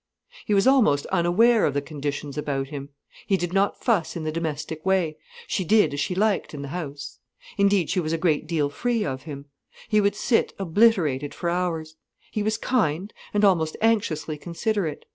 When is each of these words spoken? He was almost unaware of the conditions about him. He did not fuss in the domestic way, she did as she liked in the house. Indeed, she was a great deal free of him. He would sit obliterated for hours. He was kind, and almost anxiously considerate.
He 0.47 0.55
was 0.55 0.65
almost 0.65 1.05
unaware 1.11 1.63
of 1.63 1.75
the 1.75 1.81
conditions 1.83 2.35
about 2.35 2.69
him. 2.69 2.89
He 3.27 3.37
did 3.37 3.53
not 3.53 3.83
fuss 3.83 4.15
in 4.15 4.23
the 4.23 4.31
domestic 4.31 4.83
way, 4.83 5.15
she 5.45 5.63
did 5.63 5.93
as 5.93 5.99
she 5.99 6.15
liked 6.15 6.55
in 6.55 6.63
the 6.63 6.69
house. 6.69 7.19
Indeed, 7.55 7.91
she 7.91 7.99
was 7.99 8.11
a 8.11 8.17
great 8.17 8.47
deal 8.47 8.71
free 8.71 9.05
of 9.05 9.25
him. 9.29 9.45
He 9.89 10.01
would 10.01 10.15
sit 10.15 10.55
obliterated 10.57 11.35
for 11.35 11.51
hours. 11.51 11.97
He 12.31 12.41
was 12.41 12.57
kind, 12.57 13.13
and 13.31 13.45
almost 13.45 13.77
anxiously 13.79 14.39
considerate. 14.39 15.05